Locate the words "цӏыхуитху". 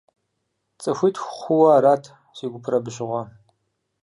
0.81-1.29